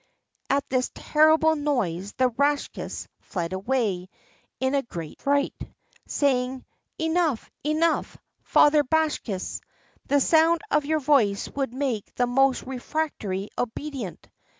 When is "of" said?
10.71-10.85